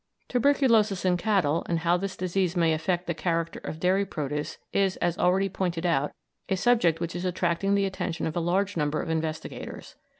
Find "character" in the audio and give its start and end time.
3.13-3.59